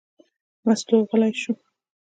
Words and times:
مستو 0.65 0.95
غلې 1.09 1.29
شوه. 1.41 1.55